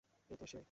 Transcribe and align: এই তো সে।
এই 0.31 0.37
তো 0.37 0.45
সে। 0.45 0.59